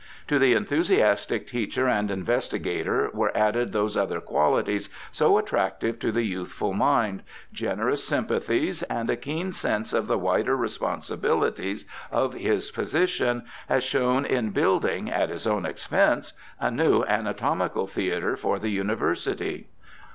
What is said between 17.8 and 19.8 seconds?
theatre for the University.